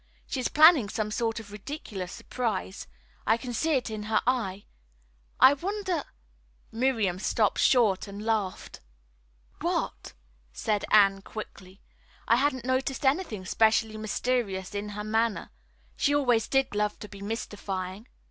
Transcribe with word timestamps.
"She's 0.25 0.47
planning 0.47 0.89
some 0.89 1.11
sort 1.11 1.39
of 1.39 1.51
ridiculous 1.51 2.11
surprise. 2.11 2.87
I 3.27 3.37
can 3.37 3.53
see 3.53 3.73
it 3.73 3.91
in 3.91 4.01
her 4.09 4.19
eye. 4.25 4.65
I 5.39 5.53
wonder" 5.53 6.03
Miriam 6.81 7.19
stopped 7.19 7.59
short 7.59 8.07
and 8.07 8.25
laughed. 8.25 8.79
"What?" 9.59 10.13
asked 10.55 10.85
Anne 10.89 11.21
quickly. 11.21 11.81
"I 12.27 12.37
hadn't 12.37 12.65
noticed 12.65 13.05
anything 13.05 13.45
specially 13.45 13.95
mysterious 13.97 14.73
in 14.73 14.89
her 14.89 15.03
manner. 15.03 15.51
She 15.95 16.15
always 16.15 16.47
did 16.47 16.73
love 16.73 16.97
to 16.97 17.07
be 17.07 17.21
mystifying." 17.21 18.07